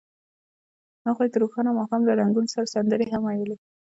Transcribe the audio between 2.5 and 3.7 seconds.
سره سندرې هم ویلې.